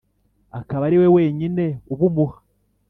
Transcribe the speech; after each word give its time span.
akaba 0.59 0.83
ariwe 0.87 1.07
wenyine 1.15 1.65
ubumuha 1.93 2.37